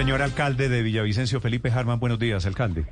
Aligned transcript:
Señor 0.00 0.22
alcalde 0.22 0.70
de 0.70 0.80
Villavicencio, 0.80 1.42
Felipe 1.42 1.70
Harman, 1.70 2.00
buenos 2.00 2.18
días, 2.18 2.46
alcalde. 2.46 2.86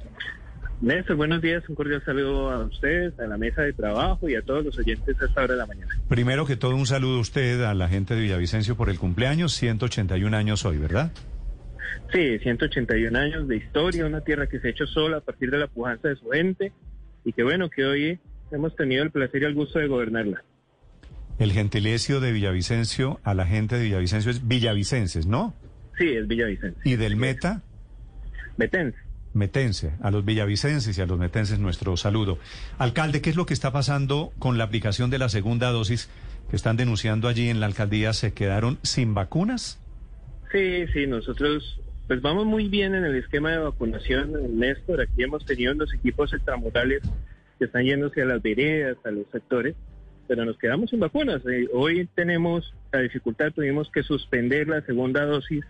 Néstor, 0.82 1.16
buenos 1.16 1.40
días, 1.40 1.66
un 1.66 1.74
cordial 1.74 2.04
saludo 2.04 2.50
a 2.50 2.58
ustedes, 2.66 3.18
a 3.18 3.26
la 3.26 3.38
mesa 3.38 3.62
de 3.62 3.72
trabajo 3.72 4.28
y 4.28 4.34
a 4.34 4.42
todos 4.42 4.62
los 4.62 4.78
oyentes 4.78 5.16
a 5.18 5.24
esta 5.24 5.42
hora 5.42 5.54
de 5.54 5.58
la 5.58 5.66
mañana. 5.66 5.90
Primero 6.06 6.44
que 6.44 6.56
todo, 6.56 6.76
un 6.76 6.84
saludo 6.84 7.16
a 7.16 7.20
usted, 7.20 7.62
a 7.62 7.72
la 7.72 7.88
gente 7.88 8.14
de 8.14 8.20
Villavicencio 8.20 8.76
por 8.76 8.90
el 8.90 8.98
cumpleaños, 8.98 9.54
181 9.54 10.36
años 10.36 10.66
hoy, 10.66 10.76
¿verdad? 10.76 11.10
Sí, 12.12 12.38
181 12.40 13.18
años 13.18 13.48
de 13.48 13.56
historia, 13.56 14.04
una 14.04 14.20
tierra 14.20 14.46
que 14.46 14.60
se 14.60 14.68
ha 14.68 14.70
hecho 14.70 14.86
sola 14.86 15.16
a 15.16 15.20
partir 15.22 15.50
de 15.50 15.56
la 15.56 15.66
pujanza 15.66 16.08
de 16.08 16.16
su 16.16 16.28
gente 16.28 16.74
y 17.24 17.32
que 17.32 17.42
bueno, 17.42 17.70
que 17.70 17.86
hoy 17.86 18.20
hemos 18.50 18.76
tenido 18.76 19.02
el 19.02 19.10
placer 19.10 19.40
y 19.40 19.44
el 19.46 19.54
gusto 19.54 19.78
de 19.78 19.86
gobernarla. 19.86 20.44
El 21.38 21.52
gentilicio 21.52 22.20
de 22.20 22.32
Villavicencio 22.32 23.18
a 23.24 23.32
la 23.32 23.46
gente 23.46 23.78
de 23.78 23.84
Villavicencio 23.84 24.30
es 24.30 24.46
Villavicenses, 24.46 25.24
¿no? 25.26 25.54
Sí, 25.98 26.08
es 26.08 26.26
Villavicencio. 26.26 26.80
¿Y 26.84 26.96
del 26.96 27.16
Meta? 27.16 27.62
Metense. 28.56 28.98
Metense, 29.34 29.92
a 30.00 30.10
los 30.10 30.24
villavicenses 30.24 30.96
y 30.96 31.00
a 31.00 31.06
los 31.06 31.18
metenses 31.18 31.58
nuestro 31.58 31.96
saludo. 31.96 32.38
Alcalde, 32.78 33.20
¿qué 33.20 33.30
es 33.30 33.36
lo 33.36 33.46
que 33.46 33.54
está 33.54 33.72
pasando 33.72 34.32
con 34.38 34.58
la 34.58 34.64
aplicación 34.64 35.10
de 35.10 35.18
la 35.18 35.28
segunda 35.28 35.70
dosis 35.70 36.08
que 36.50 36.56
están 36.56 36.76
denunciando 36.76 37.28
allí 37.28 37.48
en 37.48 37.60
la 37.60 37.66
alcaldía? 37.66 38.12
¿Se 38.14 38.32
quedaron 38.32 38.78
sin 38.82 39.14
vacunas? 39.14 39.78
Sí, 40.50 40.86
sí, 40.92 41.06
nosotros 41.06 41.78
pues 42.08 42.22
vamos 42.22 42.46
muy 42.46 42.68
bien 42.68 42.94
en 42.94 43.04
el 43.04 43.16
esquema 43.16 43.52
de 43.52 43.58
vacunación, 43.58 44.58
Néstor. 44.58 45.02
Aquí 45.02 45.22
hemos 45.22 45.44
tenido 45.44 45.74
los 45.74 45.92
equipos 45.92 46.32
extramurales 46.32 47.02
que 47.58 47.66
están 47.66 47.84
yéndose 47.84 48.22
a 48.22 48.24
las 48.24 48.42
veredas, 48.42 48.96
a 49.04 49.10
los 49.10 49.26
sectores, 49.30 49.76
pero 50.26 50.46
nos 50.46 50.56
quedamos 50.56 50.88
sin 50.88 51.00
vacunas. 51.00 51.42
Eh, 51.46 51.68
hoy 51.74 52.08
tenemos 52.14 52.74
la 52.92 53.00
dificultad, 53.00 53.52
tuvimos 53.52 53.90
que 53.90 54.02
suspender 54.02 54.68
la 54.68 54.80
segunda 54.86 55.26
dosis 55.26 55.64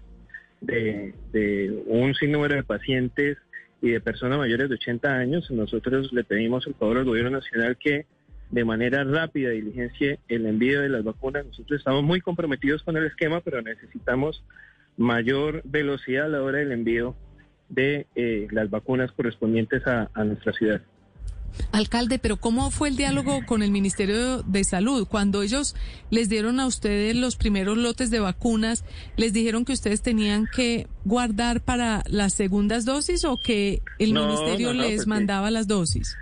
de, 0.60 1.14
de 1.32 1.82
un 1.86 2.14
sinnúmero 2.14 2.56
de 2.56 2.62
pacientes 2.62 3.38
y 3.80 3.90
de 3.90 4.00
personas 4.00 4.38
mayores 4.38 4.68
de 4.68 4.74
80 4.74 5.08
años. 5.08 5.50
Nosotros 5.50 6.12
le 6.12 6.24
pedimos 6.24 6.66
el 6.66 6.74
favor 6.74 6.98
al 6.98 7.04
gobierno 7.04 7.30
nacional 7.30 7.76
que 7.76 8.06
de 8.50 8.64
manera 8.64 9.04
rápida 9.04 9.50
diligencie 9.50 10.18
el 10.28 10.46
envío 10.46 10.80
de 10.80 10.88
las 10.88 11.04
vacunas. 11.04 11.46
Nosotros 11.46 11.78
estamos 11.78 12.02
muy 12.02 12.20
comprometidos 12.20 12.82
con 12.82 12.96
el 12.96 13.06
esquema, 13.06 13.40
pero 13.40 13.62
necesitamos 13.62 14.42
mayor 14.96 15.62
velocidad 15.64 16.26
a 16.26 16.28
la 16.28 16.42
hora 16.42 16.58
del 16.58 16.72
envío 16.72 17.14
de 17.68 18.06
eh, 18.14 18.48
las 18.50 18.70
vacunas 18.70 19.12
correspondientes 19.12 19.86
a, 19.86 20.10
a 20.14 20.24
nuestra 20.24 20.52
ciudad. 20.52 20.80
Alcalde, 21.72 22.18
pero 22.18 22.36
¿cómo 22.36 22.70
fue 22.70 22.88
el 22.88 22.96
diálogo 22.96 23.44
con 23.46 23.62
el 23.62 23.70
Ministerio 23.70 24.42
de 24.42 24.64
Salud? 24.64 25.06
Cuando 25.08 25.42
ellos 25.42 25.74
les 26.10 26.28
dieron 26.28 26.60
a 26.60 26.66
ustedes 26.66 27.14
los 27.16 27.36
primeros 27.36 27.76
lotes 27.78 28.10
de 28.10 28.20
vacunas, 28.20 28.84
¿les 29.16 29.32
dijeron 29.32 29.64
que 29.64 29.72
ustedes 29.72 30.02
tenían 30.02 30.46
que 30.46 30.86
guardar 31.04 31.60
para 31.60 32.02
las 32.08 32.34
segundas 32.34 32.84
dosis 32.84 33.24
o 33.24 33.36
que 33.36 33.82
el 33.98 34.14
No, 34.14 34.26
Ministerio 34.26 34.68
no, 34.68 34.74
no, 34.74 34.82
les 34.88 34.96
pues 34.96 35.06
mandaba 35.06 35.50
las 35.50 35.66
dosis? 35.68 36.16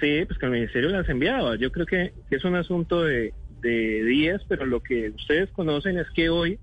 Sí, 0.00 0.24
pues 0.26 0.38
que 0.38 0.46
el 0.46 0.52
ministerio 0.52 0.88
las 0.90 1.08
enviaba. 1.08 1.56
Yo 1.56 1.70
creo 1.70 1.86
que, 1.86 2.12
es 2.30 2.44
un 2.44 2.54
asunto 2.56 3.02
de, 3.02 3.34
de 3.60 4.02
días, 4.04 4.40
pero 4.48 4.64
lo 4.64 4.80
que 4.80 5.10
ustedes 5.10 5.50
conocen 5.50 5.98
es 5.98 6.06
que 6.14 6.30
hoy 6.30 6.58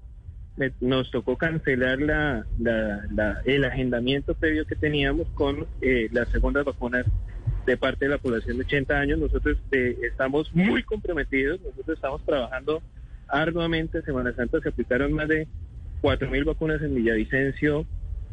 me- 0.56 0.72
nos 0.82 1.12
tocó 1.12 1.38
cancelar 1.38 2.00
la, 2.02 2.46
la- 2.60 3.02
la- 3.16 3.42
el 3.46 3.64
agendamiento 3.64 4.34
previo 4.34 4.66
que 4.66 4.76
teníamos 4.76 5.28
con 5.36 5.68
eh, 5.82 6.08
las 6.12 6.30
segundas 6.30 6.66
vacunas 6.66 7.06
de 7.68 7.78
parte 7.78 8.06
de 8.06 8.12
la 8.12 8.18
población 8.18 8.58
de 8.58 8.64
80 8.64 8.98
años. 9.00 9.20
Nosotros 9.20 9.58
eh, 9.72 9.96
estamos 10.10 10.52
muy 10.56 10.82
comprometidos, 10.84 11.60
nosotros 11.62 11.96
estamos 11.98 12.24
trabajando 12.26 12.82
arduamente. 13.28 14.00
En 14.00 14.06
Semana 14.06 14.34
Santa 14.34 14.60
se 14.62 14.70
aplicaron 14.70 15.12
más 15.14 15.28
de 15.28 15.48
4.000 16.02 16.46
vacunas 16.46 16.82
en 16.82 16.96
Villavicencio, 16.96 17.86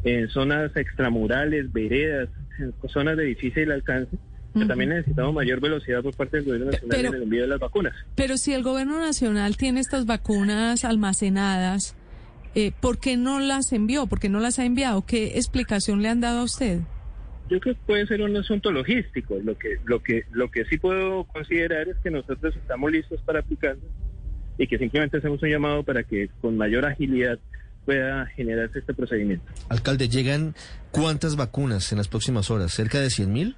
en 0.03 0.29
zonas 0.29 0.75
extramurales, 0.77 1.71
veredas, 1.73 2.29
en 2.59 2.73
zonas 2.89 3.17
de 3.17 3.25
difícil 3.25 3.71
alcance. 3.71 4.17
Pero 4.53 4.63
Ujú. 4.65 4.67
también 4.69 4.89
necesitamos 4.91 5.33
mayor 5.33 5.59
velocidad 5.59 6.01
por 6.01 6.15
parte 6.15 6.37
del 6.37 6.45
gobierno 6.45 6.71
nacional 6.71 6.97
Pero- 6.97 7.09
en 7.09 7.15
el 7.15 7.23
envío 7.23 7.41
de 7.41 7.47
las 7.49 7.59
vacunas. 7.59 7.93
Pero 8.15 8.37
si 8.37 8.53
el 8.53 8.63
gobierno 8.63 8.99
nacional 8.99 9.57
tiene 9.57 9.81
estas 9.81 10.05
vacunas 10.05 10.85
almacenadas, 10.85 11.93
eh, 12.55 12.71
¿por 12.79 12.99
qué 12.99 13.17
no 13.17 13.41
las 13.41 13.73
envió? 13.73 14.07
¿Por 14.07 14.21
qué 14.21 14.29
no 14.29 14.39
las 14.39 14.59
ha 14.59 14.63
enviado? 14.63 15.05
¿Qué 15.05 15.35
explicación 15.37 16.01
le 16.01 16.07
han 16.07 16.21
dado 16.21 16.39
a 16.39 16.43
usted? 16.43 16.79
Yo 17.49 17.59
creo 17.59 17.75
que 17.75 17.81
puede 17.85 18.07
ser 18.07 18.21
un 18.21 18.35
asunto 18.37 18.71
logístico. 18.71 19.37
Lo 19.43 19.57
que, 19.57 19.77
lo 19.85 20.01
que, 20.01 20.23
lo 20.31 20.49
que 20.49 20.65
sí 20.65 20.77
puedo 20.77 21.25
considerar 21.25 21.87
es 21.87 21.95
que 22.03 22.09
nosotros 22.11 22.55
estamos 22.55 22.91
listos 22.91 23.21
para 23.21 23.39
aplicarlo 23.39 23.83
y 24.57 24.67
que 24.67 24.77
simplemente 24.77 25.17
hacemos 25.17 25.41
un 25.43 25.49
llamado 25.49 25.83
para 25.83 26.03
que 26.03 26.29
con 26.41 26.57
mayor 26.57 26.85
agilidad 26.85 27.37
pueda 27.85 28.25
generarse 28.27 28.79
este 28.79 28.93
procedimiento. 28.95 29.45
Alcalde, 29.69 30.09
¿llegan 30.09 30.55
cuántas 30.91 31.35
vacunas 31.35 31.91
en 31.91 31.99
las 31.99 32.07
próximas 32.07 32.49
horas? 32.49 32.71
¿Cerca 32.73 32.99
de 32.99 33.09
100 33.11 33.31
mil? 33.31 33.55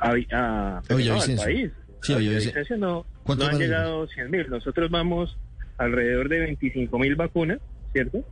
A, 0.00 0.10
a- 0.10 0.78
A 0.78 0.82
no, 0.88 1.20
al 1.22 1.36
país. 1.36 1.70
Sí, 2.02 2.12
a 2.14 2.16
Villavicencio. 2.18 2.76
No, 2.76 3.06
¿Cuántos 3.22 3.48
no 3.48 3.54
han 3.54 3.60
llegado 3.62 4.06
100 4.08 4.30
mil. 4.30 4.50
Nosotros 4.50 4.90
vamos 4.90 5.36
alrededor 5.78 6.28
de 6.28 6.40
25 6.40 6.98
mil 6.98 7.14
vacunas, 7.14 7.58
¿cierto? 7.92 8.24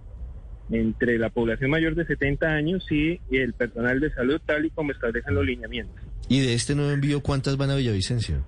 Entre 0.71 1.19
la 1.19 1.29
población 1.29 1.71
mayor 1.71 1.95
de 1.95 2.07
70 2.07 2.47
años 2.47 2.87
y 2.91 3.19
el 3.31 3.53
personal 3.53 4.01
de 4.01 4.11
salud, 4.13 4.41
tal 4.47 4.65
y 4.65 4.71
como 4.71 4.93
establecen 4.93 5.35
los 5.35 5.45
lineamientos. 5.45 6.03
¿Y 6.29 6.41
de 6.41 6.55
este 6.55 6.75
nuevo 6.75 6.93
envío 6.93 7.23
cuántas 7.23 7.57
van 7.57 7.71
a 7.71 7.77
Villavicencio? 7.77 8.45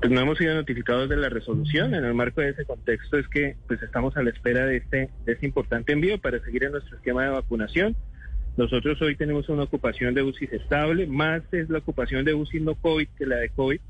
Pues 0.00 0.12
no 0.12 0.20
hemos 0.20 0.36
sido 0.36 0.54
notificados 0.54 1.08
de 1.08 1.16
la 1.16 1.30
resolución. 1.30 1.94
En 1.94 2.04
el 2.04 2.14
marco 2.14 2.42
de 2.42 2.50
ese 2.50 2.64
contexto 2.64 3.18
es 3.18 3.26
que 3.28 3.56
pues 3.66 3.82
estamos 3.82 4.16
a 4.16 4.22
la 4.22 4.30
espera 4.30 4.66
de 4.66 4.76
este, 4.76 5.08
de 5.24 5.32
este 5.32 5.46
importante 5.46 5.92
envío 5.92 6.20
para 6.20 6.38
seguir 6.40 6.64
en 6.64 6.72
nuestro 6.72 6.96
esquema 6.96 7.24
de 7.24 7.30
vacunación. 7.30 7.96
Nosotros 8.56 9.00
hoy 9.02 9.16
tenemos 9.16 9.48
una 9.48 9.64
ocupación 9.64 10.14
de 10.14 10.22
UCI 10.22 10.48
estable, 10.52 11.06
más 11.06 11.42
es 11.52 11.68
la 11.70 11.78
ocupación 11.78 12.24
de 12.24 12.34
UCI 12.34 12.60
no 12.60 12.74
COVID 12.76 13.08
que 13.16 13.26
la 13.26 13.36
de 13.36 13.48
COVID, 13.48 13.80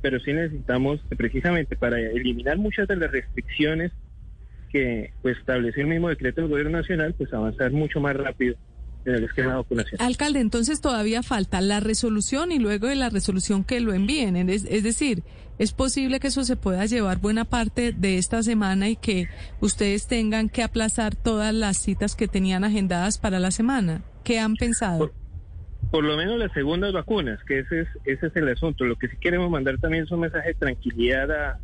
pero 0.00 0.18
sí 0.20 0.32
necesitamos 0.32 1.00
precisamente 1.16 1.76
para 1.76 2.00
eliminar 2.00 2.56
muchas 2.58 2.88
de 2.88 2.96
las 2.96 3.12
restricciones 3.12 3.92
que 4.68 5.12
pues 5.22 5.38
estableció 5.38 5.82
el 5.82 5.88
mismo 5.88 6.08
decreto 6.08 6.40
del 6.40 6.50
gobierno 6.50 6.78
nacional, 6.78 7.14
pues 7.16 7.32
avanzar 7.32 7.72
mucho 7.72 8.00
más 8.00 8.16
rápido 8.16 8.56
en 9.04 9.14
el 9.14 9.24
esquema 9.24 9.50
de 9.50 9.56
vacunación. 9.56 10.00
Alcalde, 10.00 10.40
entonces 10.40 10.80
todavía 10.80 11.22
falta 11.22 11.60
la 11.60 11.80
resolución 11.80 12.52
y 12.52 12.58
luego 12.58 12.88
de 12.88 12.96
la 12.96 13.10
resolución 13.10 13.64
que 13.64 13.80
lo 13.80 13.92
envíen. 13.92 14.36
Es, 14.48 14.64
es 14.64 14.82
decir, 14.82 15.22
es 15.58 15.72
posible 15.72 16.20
que 16.20 16.28
eso 16.28 16.44
se 16.44 16.56
pueda 16.56 16.86
llevar 16.86 17.18
buena 17.18 17.44
parte 17.44 17.92
de 17.92 18.18
esta 18.18 18.42
semana 18.42 18.88
y 18.88 18.96
que 18.96 19.28
ustedes 19.60 20.06
tengan 20.06 20.48
que 20.48 20.62
aplazar 20.62 21.16
todas 21.16 21.54
las 21.54 21.78
citas 21.78 22.14
que 22.14 22.28
tenían 22.28 22.64
agendadas 22.64 23.18
para 23.18 23.40
la 23.40 23.50
semana. 23.50 24.02
¿Qué 24.24 24.38
han 24.38 24.56
pensado? 24.56 24.98
Por, 24.98 25.12
por 25.90 26.04
lo 26.04 26.16
menos 26.16 26.38
las 26.38 26.52
segundas 26.52 26.92
vacunas, 26.92 27.42
que 27.44 27.60
ese 27.60 27.80
es, 27.80 27.88
ese 28.04 28.26
es 28.26 28.36
el 28.36 28.48
asunto. 28.48 28.84
Lo 28.84 28.96
que 28.96 29.08
sí 29.08 29.16
queremos 29.20 29.50
mandar 29.50 29.78
también 29.78 30.04
es 30.04 30.10
un 30.10 30.20
mensaje 30.20 30.48
de 30.48 30.54
tranquilidad 30.54 31.30
a, 31.30 31.60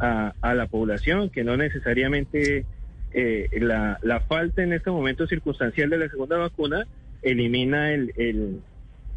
a, 0.00 0.34
a 0.40 0.54
la 0.54 0.66
población, 0.66 1.30
que 1.30 1.44
no 1.44 1.56
necesariamente 1.56 2.64
eh, 3.12 3.48
la, 3.60 3.98
la 4.02 4.20
falta 4.20 4.62
en 4.62 4.72
este 4.72 4.90
momento 4.90 5.26
circunstancial 5.26 5.90
de 5.90 5.98
la 5.98 6.08
segunda 6.08 6.36
vacuna 6.36 6.86
elimina 7.22 7.92
el, 7.92 8.12
el, 8.16 8.60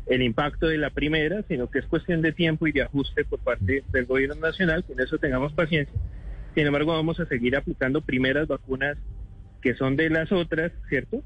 el 0.07 0.21
impacto 0.23 0.67
de 0.67 0.77
la 0.77 0.89
primera, 0.89 1.43
sino 1.47 1.69
que 1.69 1.79
es 1.79 1.85
cuestión 1.85 2.21
de 2.21 2.31
tiempo 2.31 2.67
y 2.67 2.71
de 2.71 2.81
ajuste 2.83 3.23
por 3.25 3.39
parte 3.39 3.83
del 3.91 4.05
gobierno 4.05 4.35
nacional, 4.35 4.83
en 4.89 4.99
eso 4.99 5.17
tengamos 5.17 5.53
paciencia. 5.53 5.93
Sin 6.55 6.65
embargo, 6.67 6.93
vamos 6.93 7.19
a 7.19 7.25
seguir 7.25 7.55
aplicando 7.55 8.01
primeras 8.01 8.47
vacunas 8.47 8.97
que 9.61 9.73
son 9.75 9.95
de 9.95 10.09
las 10.09 10.31
otras, 10.31 10.71
¿cierto? 10.89 11.21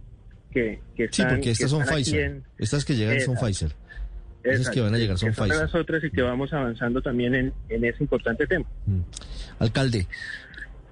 Que, 0.52 0.80
que 0.96 1.06
Sí, 1.12 1.22
están, 1.22 1.30
porque 1.30 1.42
que 1.44 1.50
estas 1.52 1.70
son 1.72 1.84
Pfizer. 1.86 2.20
en- 2.22 2.44
Estas 2.58 2.86
que 2.86 2.96
llegan 2.96 3.20
son. 3.22 3.36
Pfizer. 3.36 3.72
Esas 4.46 4.70
que 4.70 4.82
van 4.82 4.94
a 4.94 4.98
llegar 4.98 5.18
son 5.18 5.30
que 5.30 5.36
Pfizer. 5.36 5.58
las 5.62 5.76
otras 5.76 6.04
y 6.04 6.12
que 6.12 6.22
vamos 6.22 6.54
avanzando 6.54 7.02
también 7.02 7.36
en, 7.36 7.54
en 7.70 7.86
ese 7.86 8.04
importante 8.04 8.46
tema. 8.48 8.66
Mm. 8.86 9.00
Alcalde, 9.60 10.08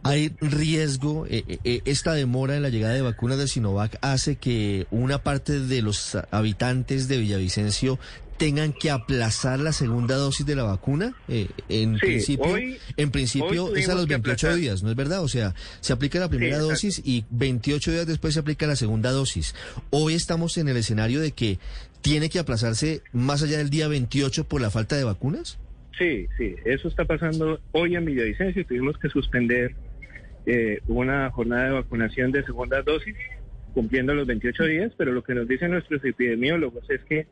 ¿hay 0.03 0.33
riesgo? 0.41 1.25
eh, 1.27 1.43
eh, 1.47 1.59
eh, 1.63 1.81
esta 1.85 2.13
demora 2.13 2.55
en 2.55 2.61
la 2.63 2.69
llegada 2.69 2.93
de 2.93 3.01
vacunas 3.01 3.37
de 3.37 3.47
Sinovac 3.47 3.97
hace 4.01 4.35
que 4.37 4.87
una 4.91 5.19
parte 5.19 5.59
de 5.59 5.81
los 5.81 6.17
habitantes 6.31 7.07
de 7.07 7.17
Villavicencio 7.17 7.99
tengan 8.43 8.73
que 8.73 8.89
aplazar 8.91 9.59
la 9.59 9.71
segunda 9.71 10.15
dosis 10.15 10.45
de 10.45 10.55
la 10.55 10.63
vacuna. 10.63 11.13
Eh, 11.29 11.47
en 11.69 11.93
Sí, 11.99 12.05
principio, 12.05 12.45
hoy- 12.45 12.77
en 12.97 13.09
principio 13.11 13.73
es 13.75 13.87
a 13.87 13.93
los 13.95 14.05
que 14.05 14.13
28 14.15 14.47
aplazar. 14.47 14.59
días, 14.59 14.83
¿no 14.83 14.89
es 14.89 14.95
verdad? 14.97 15.21
O 15.23 15.27
sea, 15.29 15.53
se 15.79 15.93
aplica 15.93 16.19
la 16.19 16.27
primera 16.29 16.57
dosis 16.57 17.01
y 17.05 17.23
28 17.29 17.91
días 17.91 18.05
después 18.05 18.33
se 18.33 18.41
aplica 18.41 18.67
la 18.67 18.75
segunda 18.75 19.11
dosis. 19.11 19.55
Hoy 19.91 20.13
estamos 20.15 20.57
en 20.57 20.67
el 20.67 20.75
escenario 20.77 21.21
de 21.21 21.31
que 21.31 21.57
tiene 22.01 22.29
que 22.29 22.39
aplazarse 22.39 23.01
más 23.13 23.41
allá 23.43 23.57
del 23.59 23.69
día 23.69 23.87
28 23.87 24.43
por 24.43 24.59
la 24.59 24.69
falta 24.69 24.97
de 24.97 25.05
vacunas. 25.05 25.57
Sí, 25.97 26.27
sí, 26.37 26.55
eso 26.65 26.87
está 26.89 27.05
pasando 27.05 27.61
hoy 27.71 27.95
en 27.95 28.03
Villavicencio. 28.03 28.65
Tuvimos 28.65 28.97
que 28.97 29.07
suspender 29.09 29.73
eh, 30.45 30.79
una 30.87 31.29
jornada 31.31 31.65
de 31.65 31.71
vacunación 31.71 32.33
de 32.33 32.43
segunda 32.43 32.81
dosis, 32.81 33.15
cumpliendo 33.73 34.13
los 34.13 34.27
28 34.27 34.63
días, 34.65 34.91
pero 34.97 35.13
lo 35.13 35.23
que 35.23 35.33
nos 35.33 35.47
dicen 35.47 35.71
nuestros 35.71 36.03
epidemiólogos 36.03 36.83
es 36.89 36.99
que 37.05 37.27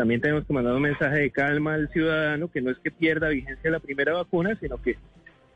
también 0.00 0.22
tenemos 0.22 0.46
que 0.46 0.54
mandar 0.54 0.74
un 0.74 0.80
mensaje 0.80 1.18
de 1.18 1.30
calma 1.30 1.74
al 1.74 1.90
ciudadano, 1.90 2.50
que 2.50 2.62
no 2.62 2.70
es 2.70 2.78
que 2.78 2.90
pierda 2.90 3.28
vigencia 3.28 3.70
la 3.70 3.80
primera 3.80 4.14
vacuna, 4.14 4.56
sino 4.58 4.80
que 4.80 4.96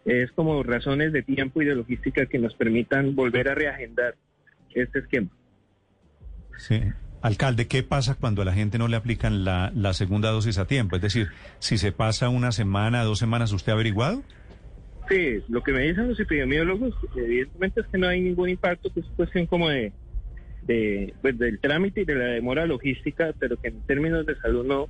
es 0.05 0.31
como 0.33 0.63
razones 0.63 1.15
de 1.15 1.23
tiempo 1.23 1.63
y 1.63 1.65
de 1.65 1.75
logística 1.75 2.27
que 2.27 2.39
nos 2.39 2.55
permitan 2.55 3.17
volver 3.17 3.49
a 3.49 3.55
reagendar 3.55 4.17
este 4.75 4.99
esquema. 4.99 5.29
Sí. 6.59 6.79
Alcalde, 7.23 7.69
¿qué 7.69 7.83
pasa 7.83 8.17
cuando 8.17 8.43
a 8.43 8.45
la 8.45 8.53
gente 8.53 8.77
no 8.77 8.87
le 8.87 8.97
aplican 8.97 9.47
la, 9.47 9.73
la 9.75 9.95
segunda 9.95 10.31
dosis 10.31 10.59
a 10.59 10.67
tiempo? 10.67 10.97
Es 10.97 11.01
decir, 11.01 11.29
si 11.59 11.79
se 11.79 11.91
pasa 11.91 12.29
una 12.29 12.53
semana, 12.53 13.03
dos 13.03 13.19
semanas, 13.19 13.51
¿usted 13.51 13.73
ha 13.73 13.77
averiguado? 13.77 14.23
Sí, 15.09 15.43
lo 15.49 15.63
que 15.63 15.73
me 15.73 15.85
dicen 15.85 16.07
los 16.07 16.21
epidemiólogos, 16.21 16.95
evidentemente 17.17 17.81
es 17.81 17.87
que 17.87 17.97
no 17.97 18.09
hay 18.09 18.21
ningún 18.21 18.51
impacto, 18.51 18.93
que 18.93 19.01
es 19.01 19.07
cuestión 19.17 19.47
como 19.47 19.71
de, 19.71 19.91
de 20.67 21.15
pues, 21.21 21.39
del 21.39 21.61
trámite 21.61 22.03
y 22.03 22.05
de 22.05 22.15
la 22.15 22.27
demora 22.27 22.67
logística, 22.67 23.33
pero 23.39 23.57
que 23.57 23.69
en 23.69 23.83
términos 23.83 24.27
de 24.27 24.37
salud 24.37 24.65
no, 24.65 24.89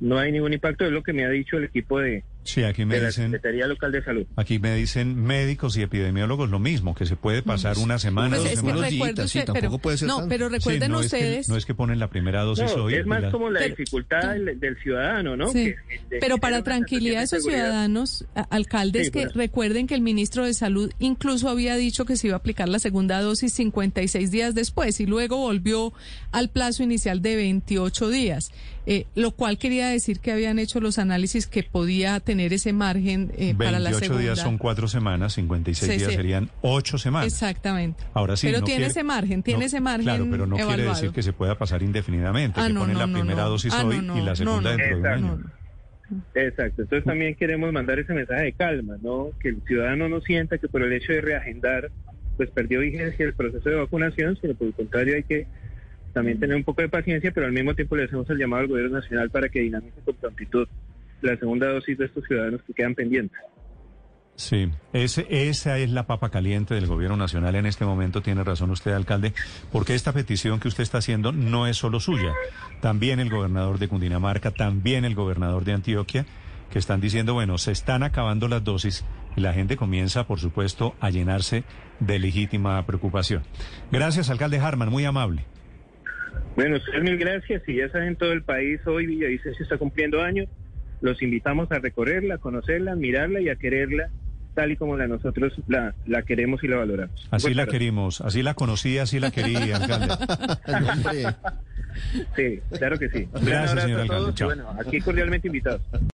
no 0.00 0.18
hay 0.18 0.32
ningún 0.32 0.52
impacto, 0.52 0.84
es 0.84 0.92
lo 0.92 1.02
que 1.02 1.12
me 1.12 1.24
ha 1.24 1.30
dicho 1.30 1.56
el 1.56 1.64
equipo 1.64 2.00
de, 2.00 2.24
Sí, 2.46 2.62
aquí 2.64 2.84
me 2.84 2.94
de 2.96 3.00
la 3.02 3.06
dicen, 3.08 3.24
Secretaría 3.32 3.66
Local 3.66 3.92
de 3.92 4.02
Salud. 4.04 4.26
aquí 4.36 4.58
me 4.58 4.74
dicen 4.74 5.22
médicos 5.22 5.76
y 5.76 5.82
epidemiólogos 5.82 6.48
lo 6.50 6.58
mismo, 6.58 6.94
que 6.94 7.06
se 7.06 7.16
puede 7.16 7.42
pasar 7.42 7.78
una 7.78 7.98
semana, 7.98 8.36
Pues 8.36 8.42
dos 8.42 8.60
semanas. 8.60 9.30
sí, 9.30 9.38
tampoco 9.40 9.54
pero, 9.60 9.78
puede 9.78 9.98
ser 9.98 10.08
no, 10.08 10.16
tanto. 10.18 10.28
pero 10.28 10.48
Sí, 10.48 10.54
recuerden 10.56 10.92
no 10.92 11.00
es 11.00 11.10
que- 11.10 11.16
ustedes. 11.16 11.48
no 11.48 11.56
es 11.56 11.66
que 11.66 11.74
ponen 11.74 11.98
la 11.98 12.08
primera 12.08 12.42
dosis 12.42 12.74
No, 12.76 12.84
hoy. 12.84 12.94
es 12.94 13.06
más 13.06 13.22
la- 13.22 13.30
como 13.30 13.50
la 13.50 13.60
Pero- 13.60 13.74
dificultad 13.76 14.32
del, 14.32 14.58
del 14.60 14.76
ciudadano, 14.82 15.36
¿no? 15.36 15.48
Sí. 15.52 15.64
Que- 15.64 15.76
de- 16.10 16.18
Pero 16.20 16.38
para 16.38 16.62
tranquilidad 16.62 17.18
de 17.18 17.24
esos 17.24 17.42
ciudadanos, 17.42 18.24
alcaldes, 18.50 19.06
Sí, 19.06 19.10
que 19.12 19.18
bueno. 19.20 19.32
recuerden 19.34 19.86
que 19.86 19.94
el 19.94 20.00
ministro 20.00 20.44
de 20.44 20.54
Salud 20.54 20.90
incluso 20.98 21.48
había 21.48 21.74
dicho 21.76 22.04
que 22.04 22.16
se 22.16 22.28
iba 22.28 22.36
a 22.36 22.38
aplicar 22.38 22.68
la 22.68 22.78
segunda 22.78 23.20
dosis 23.20 23.52
56 23.52 24.30
días 24.30 24.54
después 24.54 25.00
y 25.00 25.06
luego 25.06 25.36
volvió 25.38 25.92
al 26.32 26.50
plazo 26.50 26.82
inicial 26.82 27.22
de 27.22 27.36
28 27.36 28.08
días, 28.08 28.50
eh, 28.86 29.06
lo 29.14 29.32
cual 29.32 29.58
quería 29.58 29.88
decir 29.88 30.20
que 30.20 30.30
habían 30.30 30.58
hecho 30.58 30.80
los 30.80 30.98
análisis 30.98 31.46
que 31.46 31.62
podía 31.64 32.20
tener 32.20 32.35
ese 32.40 32.72
margen 32.72 33.32
eh, 33.36 33.54
para 33.56 33.72
la 33.72 33.90
28 33.90 33.98
segunda. 34.00 34.22
días 34.22 34.38
son 34.38 34.58
cuatro 34.58 34.88
semanas, 34.88 35.34
56 35.34 35.92
Sí, 35.92 35.98
días 35.98 36.10
sí. 36.10 36.16
serían 36.16 36.50
ocho 36.62 36.98
semanas. 36.98 37.32
Exactamente. 37.32 38.04
Ahora 38.14 38.36
sí, 38.36 38.46
Pero 38.46 38.60
no 38.60 38.64
tiene 38.64 38.78
quiere- 38.80 38.90
ese 38.90 39.04
margen, 39.04 39.42
tiene 39.42 39.60
no, 39.60 39.66
ese 39.66 39.80
margen 39.80 40.04
Claro, 40.04 40.26
pero 40.30 40.46
no 40.46 40.56
quiere 40.56 40.82
decir 40.84 41.10
que 41.10 41.22
se 41.22 41.32
pueda 41.32 41.56
pasar 41.56 41.82
indefinidamente, 41.82 42.60
Ah, 42.60 42.66
que 42.68 42.72
no, 42.72 42.80
ponen 42.80 42.94
no, 42.98 43.06
la 43.06 43.12
primera 43.12 43.42
no. 43.44 43.50
dosis 43.50 43.72
Ah, 43.74 43.84
hoy 43.84 44.00
no, 44.02 44.18
y 44.18 44.22
la 44.22 44.36
segunda 44.36 44.70
no, 44.72 44.76
dentro 44.76 44.96
de 44.96 45.00
un 45.00 45.06
año. 45.06 45.26
No, 45.26 45.36
no. 45.38 46.20
Exacto, 46.34 46.82
entonces 46.82 47.04
también 47.04 47.34
queremos 47.34 47.72
mandar 47.72 47.98
ese 47.98 48.14
mensaje 48.14 48.44
de 48.44 48.52
calma, 48.52 48.96
¿no? 49.02 49.30
Que 49.40 49.48
el 49.48 49.62
ciudadano 49.66 50.08
no 50.08 50.20
sienta 50.20 50.58
que 50.58 50.68
por 50.68 50.82
el 50.82 50.92
hecho 50.92 51.12
de 51.12 51.20
reagendar, 51.20 51.90
pues 52.36 52.48
perdió 52.50 52.78
vigencia 52.80 53.24
el 53.26 53.34
proceso 53.34 53.68
de 53.68 53.74
vacunación, 53.76 54.38
sino 54.40 54.54
por 54.54 54.68
el 54.68 54.74
contrario 54.74 55.16
hay 55.16 55.24
que 55.24 55.46
también 56.12 56.38
tener 56.38 56.56
un 56.56 56.64
poco 56.64 56.80
de 56.80 56.88
paciencia, 56.88 57.32
pero 57.32 57.46
al 57.46 57.52
mismo 57.52 57.74
tiempo 57.74 57.96
le 57.96 58.04
hacemos 58.04 58.30
el 58.30 58.38
llamado 58.38 58.62
al 58.62 58.68
gobierno 58.68 58.96
nacional 59.00 59.30
para 59.30 59.48
que 59.48 59.60
dinamice 59.60 60.00
con 60.04 60.14
prontitud 60.14 60.68
la 61.26 61.36
segunda 61.36 61.68
dosis 61.68 61.98
de 61.98 62.06
estos 62.06 62.24
ciudadanos 62.24 62.62
que 62.66 62.72
quedan 62.72 62.94
pendientes. 62.94 63.38
Sí, 64.36 64.68
ese, 64.92 65.26
esa 65.30 65.78
es 65.78 65.90
la 65.90 66.06
papa 66.06 66.30
caliente 66.30 66.74
del 66.74 66.86
gobierno 66.86 67.16
nacional 67.16 67.54
en 67.54 67.64
este 67.64 67.86
momento, 67.86 68.20
tiene 68.20 68.44
razón 68.44 68.70
usted, 68.70 68.92
alcalde, 68.92 69.32
porque 69.72 69.94
esta 69.94 70.12
petición 70.12 70.60
que 70.60 70.68
usted 70.68 70.82
está 70.82 70.98
haciendo 70.98 71.32
no 71.32 71.66
es 71.66 71.78
solo 71.78 72.00
suya, 72.00 72.34
también 72.82 73.18
el 73.18 73.30
gobernador 73.30 73.78
de 73.78 73.88
Cundinamarca, 73.88 74.50
también 74.50 75.06
el 75.06 75.14
gobernador 75.14 75.64
de 75.64 75.72
Antioquia, 75.72 76.26
que 76.70 76.78
están 76.78 77.00
diciendo, 77.00 77.32
bueno, 77.32 77.56
se 77.56 77.72
están 77.72 78.02
acabando 78.02 78.46
las 78.48 78.62
dosis 78.62 79.06
y 79.36 79.40
la 79.40 79.54
gente 79.54 79.76
comienza, 79.76 80.26
por 80.26 80.38
supuesto, 80.38 80.94
a 81.00 81.08
llenarse 81.08 81.64
de 82.00 82.18
legítima 82.18 82.84
preocupación. 82.84 83.42
Gracias, 83.90 84.28
alcalde 84.28 84.58
Harman, 84.58 84.90
muy 84.90 85.06
amable. 85.06 85.46
Bueno, 86.56 86.76
ustedes 86.76 87.02
mil 87.02 87.18
gracias. 87.18 87.62
Y 87.66 87.76
ya 87.76 87.88
saben, 87.90 88.16
todo 88.16 88.32
el 88.32 88.42
país 88.42 88.80
hoy 88.86 89.06
Villavicencio 89.06 89.62
está 89.62 89.76
cumpliendo 89.76 90.22
años. 90.22 90.48
Los 91.00 91.22
invitamos 91.22 91.70
a 91.72 91.78
recorrerla, 91.78 92.36
a 92.36 92.38
conocerla, 92.38 92.92
a 92.92 92.96
mirarla 92.96 93.40
y 93.40 93.48
a 93.48 93.56
quererla 93.56 94.08
tal 94.54 94.72
y 94.72 94.76
como 94.76 94.96
la 94.96 95.06
nosotros 95.06 95.52
la, 95.68 95.94
la 96.06 96.22
queremos 96.22 96.64
y 96.64 96.68
la 96.68 96.76
valoramos. 96.78 97.28
Así 97.30 97.44
Buenas 97.44 97.56
la 97.56 97.64
tardes. 97.66 97.72
querimos, 97.78 98.20
así 98.22 98.42
la 98.42 98.54
conocí, 98.54 98.96
así 98.96 99.20
la 99.20 99.30
quería, 99.30 99.76
alcalde. 99.76 100.14
Sí, 102.34 102.60
claro 102.78 102.98
que 102.98 103.08
sí. 103.10 103.28
Gracias, 103.42 103.82
señor 103.82 104.00
a 104.00 104.02
alcalde. 104.04 104.34
Chao. 104.34 104.48
Bueno, 104.48 104.70
aquí 104.80 105.00
cordialmente 105.00 105.48
invitados. 105.48 105.82